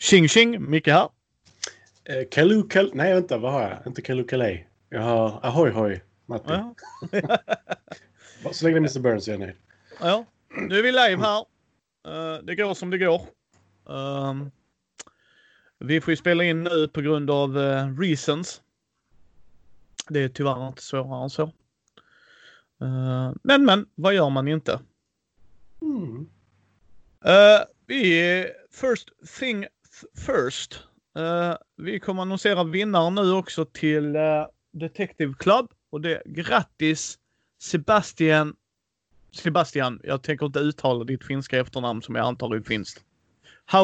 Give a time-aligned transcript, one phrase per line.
[0.00, 1.08] Tjing tjing, Micke här.
[2.04, 2.90] Eh, Kalu Kal...
[2.94, 3.78] Nej, vänta, vad har jag?
[3.86, 4.68] Inte Kalu Kalej.
[4.88, 6.44] Jag har Ahoy Hoy, Matti.
[6.52, 6.74] Ja.
[8.52, 9.54] Så länge det är Mr Burns är jag nöjd.
[10.00, 10.24] ja.
[10.68, 11.44] Nu är vi live här.
[12.06, 13.22] Eh, det går som det går.
[13.90, 14.50] Ehm,
[15.78, 18.62] vi får ju spela in nu på grund av eh, reasons.
[20.08, 21.42] Det är tyvärr inte svårare än så.
[22.80, 24.80] Eh, men men, vad gör man inte?
[25.82, 26.28] Mm.
[27.26, 29.70] Uh, vi first thing th-
[30.26, 30.82] first.
[31.18, 37.18] Uh, vi kommer annonsera vinnaren nu också till uh, Detective Club och det grattis
[37.62, 38.54] Sebastian.
[39.32, 43.04] Sebastian, jag tänker inte uttala ditt finska efternamn som jag antar är finskt.
[43.64, 43.82] How